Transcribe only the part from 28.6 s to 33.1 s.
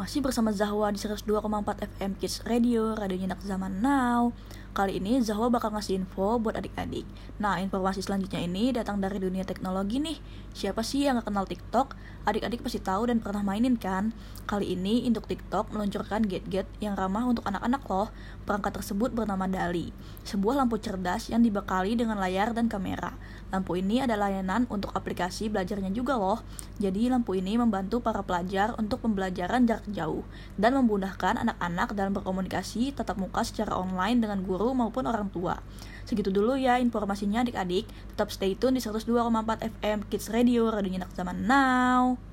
untuk pembelajaran jarak jauh dan memudahkan anak-anak dalam berkomunikasi